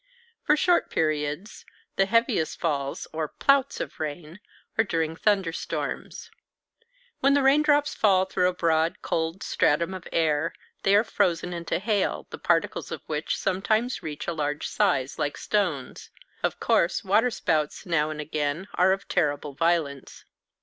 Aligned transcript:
For 0.41 0.57
short 0.57 0.89
periods, 0.89 1.63
the 1.95 2.07
heaviest 2.07 2.59
falls 2.59 3.05
or 3.13 3.27
"plouts" 3.27 3.79
of 3.79 3.99
rain 3.99 4.39
are 4.75 4.83
during 4.83 5.15
thunder 5.15 5.53
storms. 5.53 6.31
When 7.19 7.35
the 7.35 7.43
raindrops 7.43 7.93
fall 7.93 8.25
through 8.25 8.49
a 8.49 8.53
broad, 8.55 9.03
cold 9.03 9.43
stratum 9.43 9.93
of 9.93 10.07
air, 10.11 10.53
they 10.81 10.95
are 10.95 11.03
frozen 11.03 11.53
into 11.53 11.77
hail, 11.77 12.25
the 12.31 12.39
particles 12.39 12.91
of 12.91 13.03
which 13.05 13.37
sometimes 13.37 14.01
reach 14.01 14.25
a 14.27 14.33
large 14.33 14.67
size, 14.67 15.19
like 15.19 15.37
stones. 15.37 16.09
Of 16.41 16.59
course, 16.59 17.03
water 17.03 17.29
spouts 17.29 17.85
now 17.85 18.09
and 18.09 18.19
again 18.19 18.69
are 18.73 18.93
of 18.93 19.07
terrible 19.07 19.53
violence. 19.53 20.25